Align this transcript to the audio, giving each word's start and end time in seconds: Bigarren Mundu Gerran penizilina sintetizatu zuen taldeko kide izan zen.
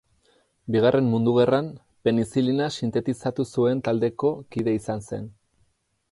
Bigarren 0.75 1.09
Mundu 1.09 1.33
Gerran 1.35 1.67
penizilina 2.07 2.69
sintetizatu 2.77 3.45
zuen 3.59 3.83
taldeko 3.89 4.31
kide 4.55 4.73
izan 4.79 5.05
zen. 5.11 5.29